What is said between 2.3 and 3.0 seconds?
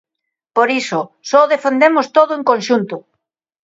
en conxunto.